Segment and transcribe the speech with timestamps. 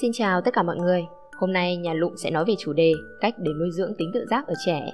[0.00, 1.06] Xin chào tất cả mọi người.
[1.38, 4.26] Hôm nay nhà Lụng sẽ nói về chủ đề cách để nuôi dưỡng tính tự
[4.30, 4.92] giác ở trẻ.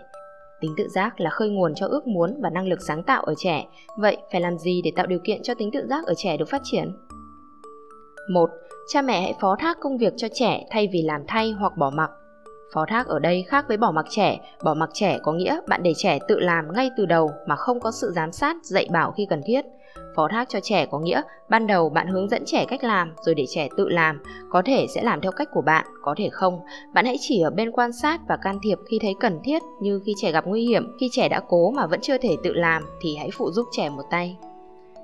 [0.60, 3.34] Tính tự giác là khơi nguồn cho ước muốn và năng lực sáng tạo ở
[3.36, 3.66] trẻ.
[3.98, 6.48] Vậy phải làm gì để tạo điều kiện cho tính tự giác ở trẻ được
[6.48, 6.92] phát triển?
[8.30, 8.50] 1.
[8.88, 11.90] Cha mẹ hãy phó thác công việc cho trẻ thay vì làm thay hoặc bỏ
[11.90, 12.10] mặc.
[12.74, 15.82] Phó thác ở đây khác với bỏ mặc trẻ, bỏ mặc trẻ có nghĩa bạn
[15.82, 19.12] để trẻ tự làm ngay từ đầu mà không có sự giám sát, dạy bảo
[19.12, 19.64] khi cần thiết.
[20.16, 23.34] Phó thác cho trẻ có nghĩa ban đầu bạn hướng dẫn trẻ cách làm rồi
[23.34, 26.60] để trẻ tự làm, có thể sẽ làm theo cách của bạn, có thể không.
[26.94, 30.00] Bạn hãy chỉ ở bên quan sát và can thiệp khi thấy cần thiết như
[30.06, 32.82] khi trẻ gặp nguy hiểm, khi trẻ đã cố mà vẫn chưa thể tự làm
[33.02, 34.36] thì hãy phụ giúp trẻ một tay.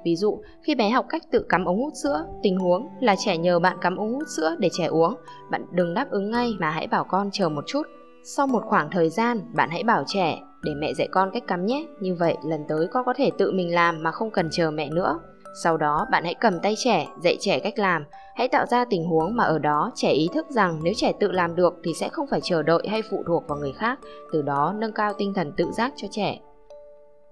[0.05, 3.37] Ví dụ, khi bé học cách tự cắm ống hút sữa, tình huống là trẻ
[3.37, 5.15] nhờ bạn cắm ống hút sữa để trẻ uống,
[5.51, 7.83] bạn đừng đáp ứng ngay mà hãy bảo con chờ một chút.
[8.25, 11.67] Sau một khoảng thời gian, bạn hãy bảo trẻ để mẹ dạy con cách cắm
[11.67, 14.71] nhé, như vậy lần tới con có thể tự mình làm mà không cần chờ
[14.71, 15.19] mẹ nữa.
[15.63, 18.05] Sau đó bạn hãy cầm tay trẻ, dạy trẻ cách làm,
[18.37, 21.33] hãy tạo ra tình huống mà ở đó trẻ ý thức rằng nếu trẻ tự
[21.33, 23.99] làm được thì sẽ không phải chờ đợi hay phụ thuộc vào người khác,
[24.33, 26.41] từ đó nâng cao tinh thần tự giác cho trẻ.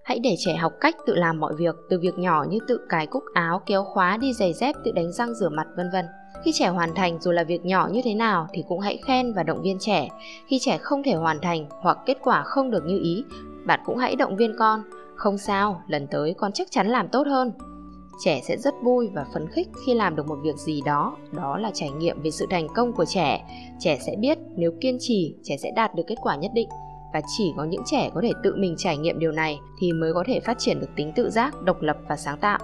[0.08, 3.06] Hãy để trẻ học cách tự làm mọi việc, từ việc nhỏ như tự cài
[3.06, 6.04] cúc áo, kéo khóa, đi giày dép, tự đánh răng rửa mặt vân vân.
[6.44, 9.32] Khi trẻ hoàn thành dù là việc nhỏ như thế nào thì cũng hãy khen
[9.32, 10.08] và động viên trẻ.
[10.46, 13.24] Khi trẻ không thể hoàn thành hoặc kết quả không được như ý,
[13.66, 14.82] bạn cũng hãy động viên con.
[15.14, 17.52] Không sao, lần tới con chắc chắn làm tốt hơn.
[18.24, 21.58] Trẻ sẽ rất vui và phấn khích khi làm được một việc gì đó, đó
[21.58, 23.44] là trải nghiệm về sự thành công của trẻ.
[23.80, 26.68] Trẻ sẽ biết nếu kiên trì, trẻ sẽ đạt được kết quả nhất định
[27.12, 30.14] và chỉ có những trẻ có thể tự mình trải nghiệm điều này thì mới
[30.14, 32.58] có thể phát triển được tính tự giác, độc lập và sáng tạo.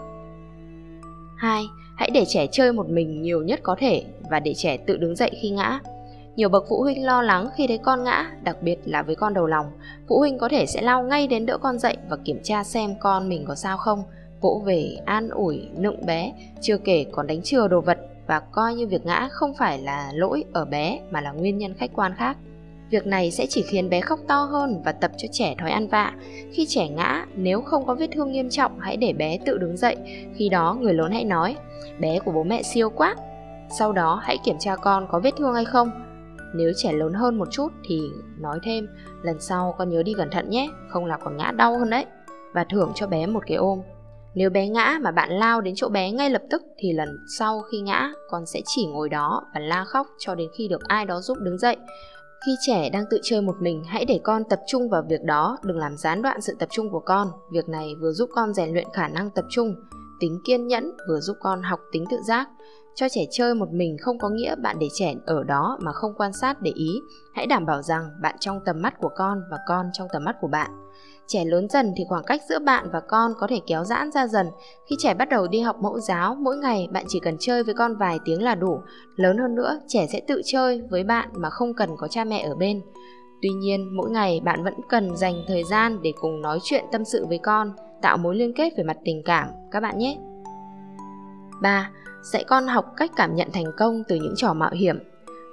[1.37, 1.65] 2.
[1.97, 5.17] Hãy để trẻ chơi một mình nhiều nhất có thể và để trẻ tự đứng
[5.17, 5.81] dậy khi ngã.
[6.37, 9.35] Nhiều bậc phụ huynh lo lắng khi thấy con ngã, đặc biệt là với con
[9.35, 9.67] đầu lòng.
[10.09, 12.95] Phụ huynh có thể sẽ lao ngay đến đỡ con dậy và kiểm tra xem
[13.01, 14.03] con mình có sao không,
[14.41, 18.75] vỗ về, an ủi, nựng bé, chưa kể còn đánh chừa đồ vật và coi
[18.75, 22.15] như việc ngã không phải là lỗi ở bé mà là nguyên nhân khách quan
[22.17, 22.37] khác.
[22.95, 25.89] Việc này sẽ chỉ khiến bé khóc to hơn và tập cho trẻ thói ăn
[25.89, 26.13] vạ.
[26.53, 29.77] Khi trẻ ngã, nếu không có vết thương nghiêm trọng, hãy để bé tự đứng
[29.77, 29.97] dậy.
[30.35, 31.57] Khi đó, người lớn hãy nói,
[32.01, 33.17] bé của bố mẹ siêu quá.
[33.79, 35.91] Sau đó, hãy kiểm tra con có vết thương hay không.
[36.55, 38.01] Nếu trẻ lớn hơn một chút thì
[38.39, 38.89] nói thêm,
[39.23, 42.07] lần sau con nhớ đi cẩn thận nhé, không là còn ngã đau hơn đấy.
[42.55, 43.81] Và thưởng cho bé một cái ôm.
[44.35, 47.09] Nếu bé ngã mà bạn lao đến chỗ bé ngay lập tức thì lần
[47.39, 50.85] sau khi ngã con sẽ chỉ ngồi đó và la khóc cho đến khi được
[50.85, 51.77] ai đó giúp đứng dậy.
[52.47, 55.59] Khi trẻ đang tự chơi một mình, hãy để con tập trung vào việc đó,
[55.63, 57.29] đừng làm gián đoạn sự tập trung của con.
[57.53, 59.75] Việc này vừa giúp con rèn luyện khả năng tập trung,
[60.21, 62.49] tính kiên nhẫn, vừa giúp con học tính tự giác.
[62.95, 66.15] Cho trẻ chơi một mình không có nghĩa bạn để trẻ ở đó mà không
[66.17, 67.01] quan sát để ý.
[67.35, 70.37] Hãy đảm bảo rằng bạn trong tầm mắt của con và con trong tầm mắt
[70.41, 70.84] của bạn.
[71.27, 74.27] Trẻ lớn dần thì khoảng cách giữa bạn và con có thể kéo giãn ra
[74.27, 74.47] dần.
[74.91, 77.75] Khi trẻ bắt đầu đi học mẫu giáo, mỗi ngày bạn chỉ cần chơi với
[77.75, 78.81] con vài tiếng là đủ.
[79.17, 82.43] Lớn hơn nữa, trẻ sẽ tự chơi với bạn mà không cần có cha mẹ
[82.49, 82.83] ở bên.
[83.43, 87.05] Tuy nhiên, mỗi ngày bạn vẫn cần dành thời gian để cùng nói chuyện tâm
[87.05, 87.73] sự với con,
[88.03, 90.19] tạo mối liên kết về mặt tình cảm các bạn nhé.
[91.63, 91.91] 3.
[92.23, 94.99] Dạy con học cách cảm nhận thành công từ những trò mạo hiểm.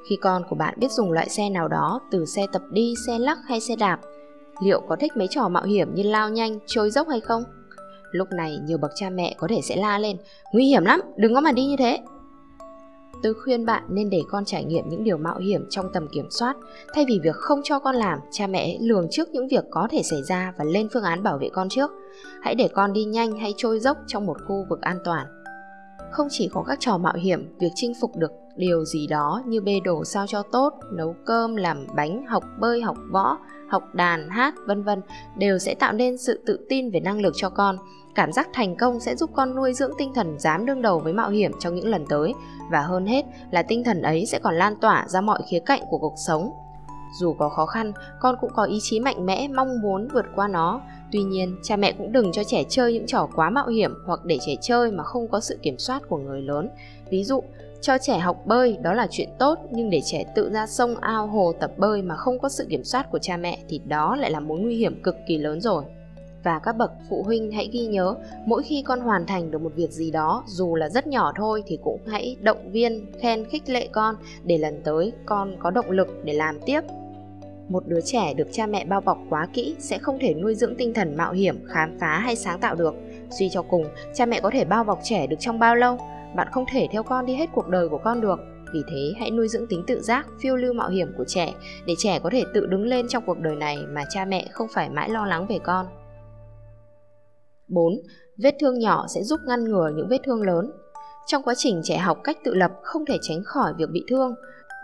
[0.09, 3.19] Khi con của bạn biết dùng loại xe nào đó, từ xe tập đi, xe
[3.19, 3.99] lắc hay xe đạp,
[4.63, 7.43] liệu có thích mấy trò mạo hiểm như lao nhanh, trôi dốc hay không?
[8.11, 10.17] Lúc này nhiều bậc cha mẹ có thể sẽ la lên,
[10.53, 11.99] nguy hiểm lắm, đừng có mà đi như thế.
[13.23, 16.27] Tôi khuyên bạn nên để con trải nghiệm những điều mạo hiểm trong tầm kiểm
[16.29, 16.57] soát,
[16.93, 19.87] thay vì việc không cho con làm, cha mẹ hãy lường trước những việc có
[19.91, 21.91] thể xảy ra và lên phương án bảo vệ con trước.
[22.41, 25.27] Hãy để con đi nhanh hay trôi dốc trong một khu vực an toàn.
[26.11, 29.61] Không chỉ có các trò mạo hiểm, việc chinh phục được điều gì đó như
[29.61, 33.37] bê đồ sao cho tốt, nấu cơm, làm bánh, học bơi, học võ,
[33.71, 35.01] học đàn, hát, vân vân
[35.37, 37.77] đều sẽ tạo nên sự tự tin về năng lực cho con.
[38.15, 41.13] Cảm giác thành công sẽ giúp con nuôi dưỡng tinh thần dám đương đầu với
[41.13, 42.33] mạo hiểm trong những lần tới
[42.71, 45.81] và hơn hết là tinh thần ấy sẽ còn lan tỏa ra mọi khía cạnh
[45.89, 46.51] của cuộc sống.
[47.19, 50.47] Dù có khó khăn, con cũng có ý chí mạnh mẽ mong muốn vượt qua
[50.47, 50.81] nó.
[51.11, 54.25] Tuy nhiên, cha mẹ cũng đừng cho trẻ chơi những trò quá mạo hiểm hoặc
[54.25, 56.69] để trẻ chơi mà không có sự kiểm soát của người lớn.
[57.09, 57.43] Ví dụ,
[57.81, 61.27] cho trẻ học bơi đó là chuyện tốt nhưng để trẻ tự ra sông ao
[61.27, 64.31] hồ tập bơi mà không có sự kiểm soát của cha mẹ thì đó lại
[64.31, 65.83] là mối nguy hiểm cực kỳ lớn rồi.
[66.43, 68.15] Và các bậc phụ huynh hãy ghi nhớ,
[68.45, 71.63] mỗi khi con hoàn thành được một việc gì đó, dù là rất nhỏ thôi
[71.67, 75.91] thì cũng hãy động viên, khen khích lệ con để lần tới con có động
[75.91, 76.81] lực để làm tiếp.
[77.69, 80.75] Một đứa trẻ được cha mẹ bao bọc quá kỹ sẽ không thể nuôi dưỡng
[80.75, 82.95] tinh thần mạo hiểm, khám phá hay sáng tạo được.
[83.39, 85.97] Suy cho cùng, cha mẹ có thể bao bọc trẻ được trong bao lâu?
[86.35, 88.39] Bạn không thể theo con đi hết cuộc đời của con được
[88.73, 91.53] vì thế hãy nuôi dưỡng tính tự giác phiêu lưu mạo hiểm của trẻ
[91.85, 94.67] để trẻ có thể tự đứng lên trong cuộc đời này mà cha mẹ không
[94.73, 95.85] phải mãi lo lắng về con
[97.71, 97.93] 4.
[98.43, 100.71] Vết thương nhỏ sẽ giúp ngăn ngừa những vết thương lớn
[101.27, 104.35] Trong quá trình trẻ học cách tự lập không thể tránh khỏi việc bị thương.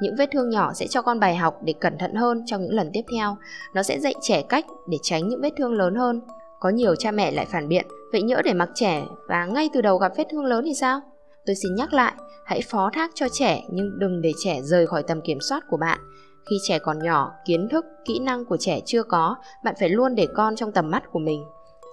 [0.02, 2.74] Những vết thương nhỏ sẽ cho con bài học để cẩn thận hơn trong những
[2.74, 3.38] lần tiếp theo.
[3.74, 6.22] Nó sẽ dạy trẻ cách để tránh những vết thương lớn hơn.
[6.60, 9.82] Có nhiều cha mẹ lại phản biện, vậy nhỡ để mặc trẻ và ngay từ
[9.82, 11.02] đầu gặp vết thương lớn thì sao?
[11.48, 12.14] Tôi xin nhắc lại,
[12.46, 15.78] hãy phó thác cho trẻ nhưng đừng để trẻ rời khỏi tầm kiểm soát của
[15.78, 16.00] bạn.
[16.50, 20.16] Khi trẻ còn nhỏ, kiến thức, kỹ năng của trẻ chưa có, bạn phải luôn
[20.16, 21.44] để con trong tầm mắt của mình.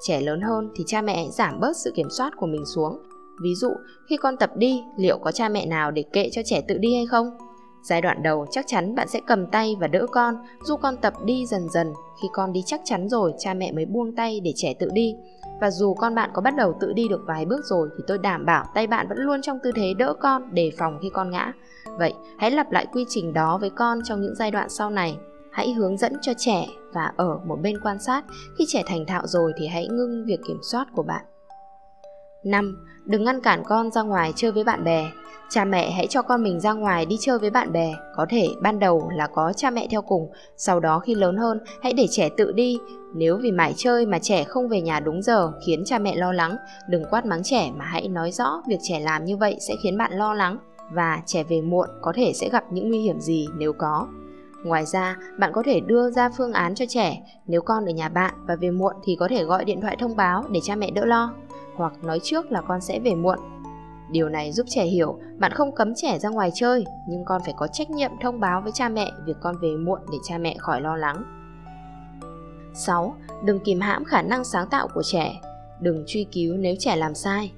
[0.07, 3.03] Trẻ lớn hơn thì cha mẹ hãy giảm bớt sự kiểm soát của mình xuống.
[3.43, 3.71] Ví dụ,
[4.11, 6.95] khi con tập đi, liệu có cha mẹ nào để kệ cho trẻ tự đi
[6.95, 7.31] hay không?
[7.85, 11.15] Giai đoạn đầu chắc chắn bạn sẽ cầm tay và đỡ con, giúp con tập
[11.25, 11.93] đi dần dần.
[12.23, 15.17] Khi con đi chắc chắn rồi, cha mẹ mới buông tay để trẻ tự đi.
[15.61, 18.19] Và dù con bạn có bắt đầu tự đi được vài bước rồi thì tôi
[18.19, 21.31] đảm bảo tay bạn vẫn luôn trong tư thế đỡ con đề phòng khi con
[21.31, 21.53] ngã.
[21.99, 25.17] Vậy, hãy lặp lại quy trình đó với con trong những giai đoạn sau này.
[25.53, 28.25] Hãy hướng dẫn cho trẻ và ở một bên quan sát.
[28.59, 31.25] Khi trẻ thành thạo rồi thì hãy ngưng việc kiểm soát của bạn.
[32.45, 32.77] 5.
[33.05, 35.11] Đừng ngăn cản con ra ngoài chơi với bạn bè.
[35.51, 38.49] Cha mẹ hãy cho con mình ra ngoài đi chơi với bạn bè, có thể
[38.61, 42.07] ban đầu là có cha mẹ theo cùng, sau đó khi lớn hơn hãy để
[42.11, 42.79] trẻ tự đi.
[43.15, 46.33] Nếu vì mải chơi mà trẻ không về nhà đúng giờ khiến cha mẹ lo
[46.33, 46.57] lắng,
[46.89, 49.99] đừng quát mắng trẻ mà hãy nói rõ việc trẻ làm như vậy sẽ khiến
[49.99, 50.59] bạn lo lắng
[50.93, 54.07] và trẻ về muộn có thể sẽ gặp những nguy hiểm gì nếu có.
[54.65, 58.09] Ngoài ra, bạn có thể đưa ra phương án cho trẻ, nếu con ở nhà
[58.09, 60.91] bạn và về muộn thì có thể gọi điện thoại thông báo để cha mẹ
[60.91, 61.35] đỡ lo,
[61.77, 63.39] hoặc nói trước là con sẽ về muộn
[64.11, 67.55] Điều này giúp trẻ hiểu bạn không cấm trẻ ra ngoài chơi, nhưng con phải
[67.57, 70.55] có trách nhiệm thông báo với cha mẹ việc con về muộn để cha mẹ
[70.59, 71.25] khỏi lo lắng.
[72.75, 73.15] 6.
[73.45, 75.41] Đừng kìm hãm khả năng sáng tạo của trẻ.
[75.81, 77.53] Đừng truy cứu nếu trẻ làm sai.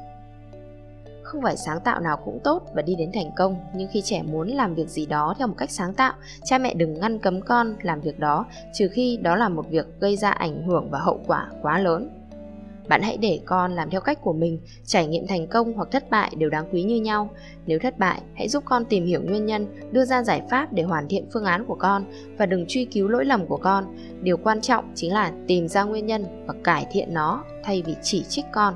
[1.23, 4.23] Không phải sáng tạo nào cũng tốt và đi đến thành công, nhưng khi trẻ
[4.23, 6.13] muốn làm việc gì đó theo một cách sáng tạo,
[6.45, 9.87] cha mẹ đừng ngăn cấm con làm việc đó, trừ khi đó là một việc
[10.01, 12.16] gây ra ảnh hưởng và hậu quả quá lớn.
[12.89, 16.11] Bạn hãy để con làm theo cách của mình, trải nghiệm thành công hoặc thất
[16.11, 17.31] bại đều đáng quý như nhau.
[17.67, 20.83] Nếu thất bại, hãy giúp con tìm hiểu nguyên nhân, đưa ra giải pháp để
[20.83, 22.05] hoàn thiện phương án của con
[22.39, 23.97] và đừng truy cứu lỗi lầm của con.
[24.23, 27.95] Điều quan trọng chính là tìm ra nguyên nhân và cải thiện nó thay vì
[28.03, 28.75] chỉ trích con.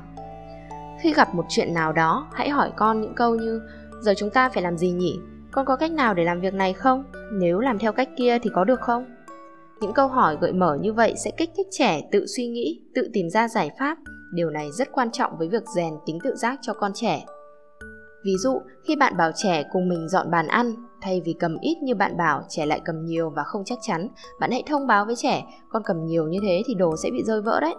[1.01, 3.61] Khi gặp một chuyện nào đó, hãy hỏi con những câu như
[4.01, 5.19] Giờ chúng ta phải làm gì nhỉ?
[5.51, 7.03] Con có cách nào để làm việc này không?
[7.33, 9.05] Nếu làm theo cách kia thì có được không?
[9.81, 13.09] Những câu hỏi gợi mở như vậy sẽ kích thích trẻ tự suy nghĩ, tự
[13.13, 13.97] tìm ra giải pháp.
[14.33, 17.25] Điều này rất quan trọng với việc rèn tính tự giác cho con trẻ.
[18.25, 21.77] Ví dụ, khi bạn bảo trẻ cùng mình dọn bàn ăn, thay vì cầm ít
[21.83, 24.07] như bạn bảo, trẻ lại cầm nhiều và không chắc chắn,
[24.39, 27.23] bạn hãy thông báo với trẻ, con cầm nhiều như thế thì đồ sẽ bị
[27.23, 27.75] rơi vỡ đấy.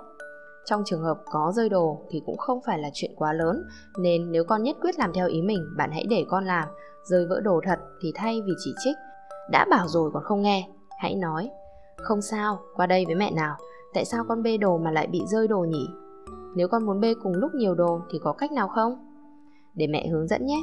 [0.64, 3.62] Trong trường hợp có rơi đồ thì cũng không phải là chuyện quá lớn,
[3.98, 6.68] nên nếu con nhất quyết làm theo ý mình, bạn hãy để con làm.
[7.04, 8.96] Rơi vỡ đồ thật thì thay vì chỉ trích,
[9.50, 11.50] đã bảo rồi còn không nghe, hãy nói
[12.02, 13.56] không sao, qua đây với mẹ nào.
[13.94, 15.88] Tại sao con bê đồ mà lại bị rơi đồ nhỉ?
[16.54, 19.08] Nếu con muốn bê cùng lúc nhiều đồ thì có cách nào không?
[19.74, 20.58] Để mẹ hướng dẫn nhé.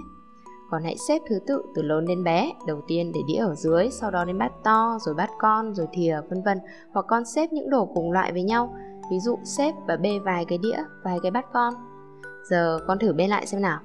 [0.71, 3.89] Con hãy xếp thứ tự từ lớn đến bé, đầu tiên để đĩa ở dưới,
[3.91, 6.57] sau đó đến bát to, rồi bát con, rồi thìa, vân vân.
[6.93, 8.75] Hoặc con xếp những đồ cùng loại với nhau,
[9.11, 11.73] ví dụ xếp và bê vài cái đĩa, vài cái bát con.
[12.49, 13.79] Giờ con thử bê lại xem nào.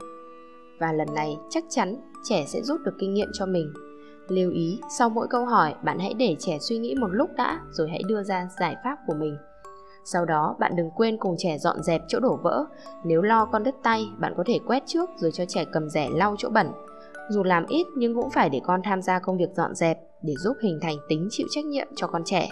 [0.80, 3.72] Và lần này chắc chắn trẻ sẽ rút được kinh nghiệm cho mình
[4.28, 7.60] Lưu ý, sau mỗi câu hỏi, bạn hãy để trẻ suy nghĩ một lúc đã,
[7.70, 9.36] rồi hãy đưa ra giải pháp của mình.
[10.04, 12.64] Sau đó, bạn đừng quên cùng trẻ dọn dẹp chỗ đổ vỡ.
[13.04, 16.08] Nếu lo con đứt tay, bạn có thể quét trước rồi cho trẻ cầm rẻ
[16.12, 16.72] lau chỗ bẩn.
[17.28, 20.34] Dù làm ít nhưng cũng phải để con tham gia công việc dọn dẹp để
[20.38, 22.48] giúp hình thành tính chịu trách nhiệm cho con trẻ.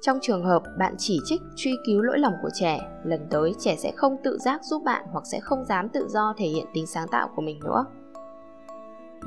[0.00, 3.76] Trong trường hợp bạn chỉ trích truy cứu lỗi lầm của trẻ, lần tới trẻ
[3.76, 6.86] sẽ không tự giác giúp bạn hoặc sẽ không dám tự do thể hiện tính
[6.86, 7.84] sáng tạo của mình nữa.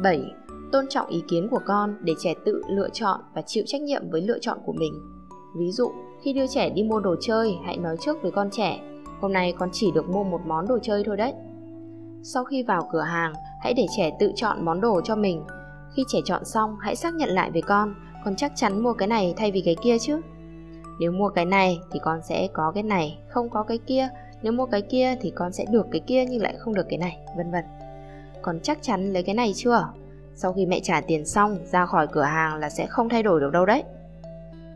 [0.03, 0.35] 7
[0.71, 4.09] tôn trọng ý kiến của con để trẻ tự lựa chọn và chịu trách nhiệm
[4.09, 4.93] với lựa chọn của mình.
[5.57, 5.91] Ví dụ,
[6.23, 8.79] khi đưa trẻ đi mua đồ chơi, hãy nói trước với con trẻ,
[9.21, 11.33] hôm nay con chỉ được mua một món đồ chơi thôi đấy.
[12.23, 15.43] Sau khi vào cửa hàng, hãy để trẻ tự chọn món đồ cho mình.
[15.95, 19.07] Khi trẻ chọn xong, hãy xác nhận lại với con con chắc chắn mua cái
[19.07, 20.21] này thay vì cái kia chứ?
[20.99, 24.09] Nếu mua cái này thì con sẽ có cái này, không có cái kia.
[24.41, 26.97] Nếu mua cái kia thì con sẽ được cái kia nhưng lại không được cái
[26.97, 27.63] này, vân vân.
[28.41, 29.87] Con chắc chắn lấy cái này chưa?
[30.41, 33.39] Sau khi mẹ trả tiền xong, ra khỏi cửa hàng là sẽ không thay đổi
[33.39, 33.83] được đâu đấy.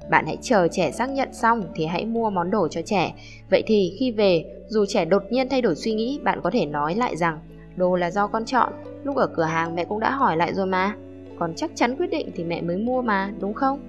[0.10, 3.14] Bạn hãy chờ trẻ xác nhận xong thì hãy mua món đồ cho trẻ.
[3.52, 6.66] Vậy thì khi về, dù trẻ đột nhiên thay đổi suy nghĩ, bạn có thể
[6.66, 7.40] nói lại rằng
[7.76, 10.66] đồ là do con chọn, lúc ở cửa hàng mẹ cũng đã hỏi lại rồi
[10.66, 10.96] mà.
[11.40, 13.80] Còn chắc chắn quyết định thì mẹ mới mua mà, đúng không?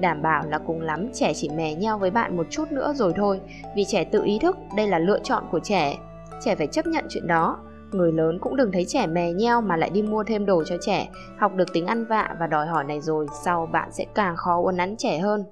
[0.00, 3.12] Đảm bảo là cùng lắm trẻ chỉ mè nhau với bạn một chút nữa rồi
[3.16, 3.40] thôi
[3.76, 5.96] Vì trẻ tự ý thức đây là lựa chọn của trẻ
[6.44, 7.58] Trẻ phải chấp nhận chuyện đó
[7.92, 10.76] Người lớn cũng đừng thấy trẻ mè nheo mà lại đi mua thêm đồ cho
[10.80, 14.36] trẻ, học được tính ăn vạ và đòi hỏi này rồi, sau bạn sẽ càng
[14.36, 15.44] khó uốn nắn trẻ hơn.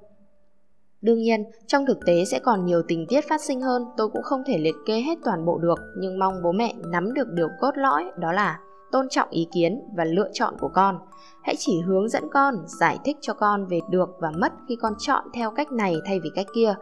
[1.01, 4.23] Đương nhiên, trong thực tế sẽ còn nhiều tình tiết phát sinh hơn, tôi cũng
[4.23, 7.49] không thể liệt kê hết toàn bộ được, nhưng mong bố mẹ nắm được điều
[7.59, 8.59] cốt lõi đó là
[8.91, 10.99] tôn trọng ý kiến và lựa chọn của con.
[11.43, 14.93] Hãy chỉ hướng dẫn con, giải thích cho con về được và mất khi con
[14.99, 16.75] chọn theo cách này thay vì cách kia.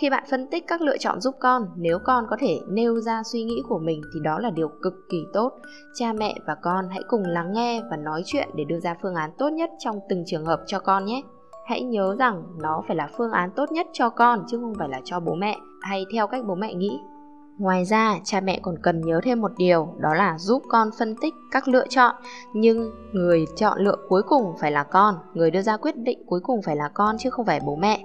[0.00, 3.22] Khi bạn phân tích các lựa chọn giúp con, nếu con có thể nêu ra
[3.22, 5.52] suy nghĩ của mình thì đó là điều cực kỳ tốt.
[5.94, 9.14] Cha mẹ và con hãy cùng lắng nghe và nói chuyện để đưa ra phương
[9.14, 11.22] án tốt nhất trong từng trường hợp cho con nhé
[11.68, 14.88] hãy nhớ rằng nó phải là phương án tốt nhất cho con chứ không phải
[14.88, 17.00] là cho bố mẹ hay theo cách bố mẹ nghĩ
[17.58, 21.16] ngoài ra cha mẹ còn cần nhớ thêm một điều đó là giúp con phân
[21.20, 22.14] tích các lựa chọn
[22.52, 26.40] nhưng người chọn lựa cuối cùng phải là con người đưa ra quyết định cuối
[26.40, 28.04] cùng phải là con chứ không phải bố mẹ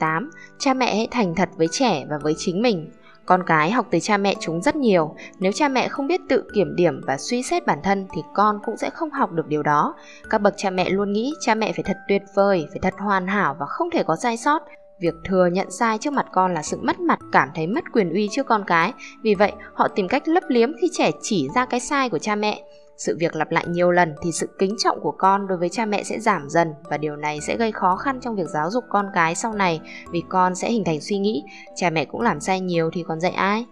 [0.00, 0.30] 8.
[0.58, 2.90] Cha mẹ hãy thành thật với trẻ và với chính mình.
[3.26, 6.44] Con cái học từ cha mẹ chúng rất nhiều, nếu cha mẹ không biết tự
[6.54, 9.62] kiểm điểm và suy xét bản thân thì con cũng sẽ không học được điều
[9.62, 9.94] đó.
[10.30, 13.26] Các bậc cha mẹ luôn nghĩ cha mẹ phải thật tuyệt vời, phải thật hoàn
[13.26, 14.62] hảo và không thể có sai sót.
[15.00, 18.12] Việc thừa nhận sai trước mặt con là sự mất mặt, cảm thấy mất quyền
[18.12, 18.92] uy trước con cái.
[19.22, 22.34] Vì vậy, họ tìm cách lấp liếm khi trẻ chỉ ra cái sai của cha
[22.34, 22.62] mẹ
[23.00, 25.86] sự việc lặp lại nhiều lần thì sự kính trọng của con đối với cha
[25.86, 28.84] mẹ sẽ giảm dần và điều này sẽ gây khó khăn trong việc giáo dục
[28.88, 29.80] con cái sau này
[30.10, 31.42] vì con sẽ hình thành suy nghĩ
[31.76, 33.66] cha mẹ cũng làm sai nhiều thì còn dạy ai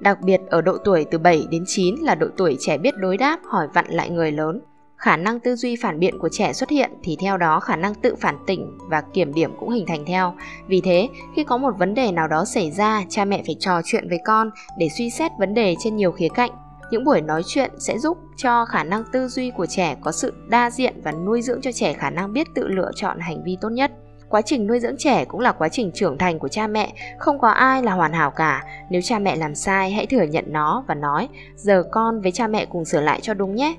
[0.00, 3.16] Đặc biệt ở độ tuổi từ 7 đến 9 là độ tuổi trẻ biết đối
[3.16, 4.60] đáp, hỏi vặn lại người lớn.
[4.96, 7.94] Khả năng tư duy phản biện của trẻ xuất hiện thì theo đó khả năng
[7.94, 10.34] tự phản tỉnh và kiểm điểm cũng hình thành theo.
[10.66, 13.80] Vì thế, khi có một vấn đề nào đó xảy ra, cha mẹ phải trò
[13.84, 16.50] chuyện với con để suy xét vấn đề trên nhiều khía cạnh.
[16.90, 20.34] Những buổi nói chuyện sẽ giúp cho khả năng tư duy của trẻ có sự
[20.48, 23.56] đa diện và nuôi dưỡng cho trẻ khả năng biết tự lựa chọn hành vi
[23.60, 23.92] tốt nhất.
[24.28, 27.38] Quá trình nuôi dưỡng trẻ cũng là quá trình trưởng thành của cha mẹ không
[27.38, 28.62] có ai là hoàn hảo cả.
[28.90, 32.46] Nếu cha mẹ làm sai hãy thừa nhận nó và nói giờ con với cha
[32.46, 33.74] mẹ cùng sửa lại cho đúng nhé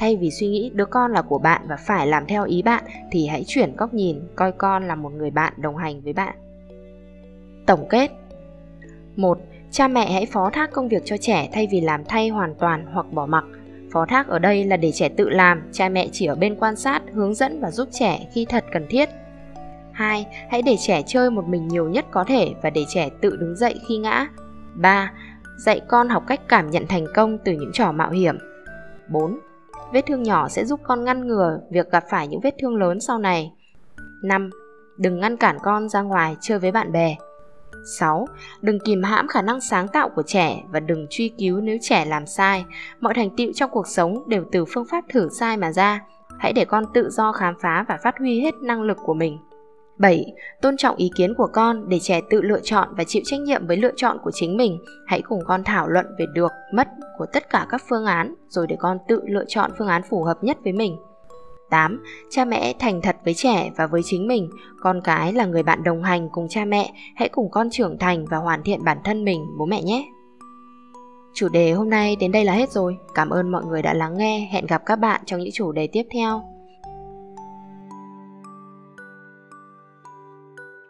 [0.00, 2.84] thay vì suy nghĩ đứa con là của bạn và phải làm theo ý bạn
[3.10, 6.36] thì hãy chuyển góc nhìn coi con là một người bạn đồng hành với bạn
[7.66, 8.10] tổng kết
[9.16, 9.38] một
[9.70, 12.86] Cha mẹ hãy phó thác công việc cho trẻ thay vì làm thay hoàn toàn
[12.92, 13.44] hoặc bỏ mặc.
[13.92, 16.76] Phó thác ở đây là để trẻ tự làm, cha mẹ chỉ ở bên quan
[16.76, 19.08] sát, hướng dẫn và giúp trẻ khi thật cần thiết.
[19.92, 20.26] 2.
[20.50, 23.56] Hãy để trẻ chơi một mình nhiều nhất có thể và để trẻ tự đứng
[23.56, 24.28] dậy khi ngã.
[24.74, 25.12] 3.
[25.58, 28.38] Dạy con học cách cảm nhận thành công từ những trò mạo hiểm.
[29.08, 29.38] 4.
[29.92, 33.00] Vết thương nhỏ sẽ giúp con ngăn ngừa việc gặp phải những vết thương lớn
[33.00, 33.52] sau này.
[34.22, 34.50] 5.
[34.98, 37.16] Đừng ngăn cản con ra ngoài chơi với bạn bè.
[37.98, 38.26] 6.
[38.60, 42.04] Đừng kìm hãm khả năng sáng tạo của trẻ và đừng truy cứu nếu trẻ
[42.04, 42.64] làm sai.
[43.00, 46.00] Mọi thành tựu trong cuộc sống đều từ phương pháp thử sai mà ra.
[46.38, 49.38] Hãy để con tự do khám phá và phát huy hết năng lực của mình.
[50.00, 50.32] 7.
[50.62, 53.66] Tôn trọng ý kiến của con để trẻ tự lựa chọn và chịu trách nhiệm
[53.66, 54.78] với lựa chọn của chính mình.
[55.06, 56.88] Hãy cùng con thảo luận về được, mất
[57.18, 60.24] của tất cả các phương án rồi để con tự lựa chọn phương án phù
[60.24, 60.96] hợp nhất với mình.
[61.70, 62.04] 8.
[62.30, 64.50] Cha mẹ thành thật với trẻ và với chính mình.
[64.80, 66.92] Con cái là người bạn đồng hành cùng cha mẹ.
[67.16, 70.04] Hãy cùng con trưởng thành và hoàn thiện bản thân mình, bố mẹ nhé.
[71.34, 72.96] Chủ đề hôm nay đến đây là hết rồi.
[73.14, 74.48] Cảm ơn mọi người đã lắng nghe.
[74.52, 76.42] Hẹn gặp các bạn trong những chủ đề tiếp theo.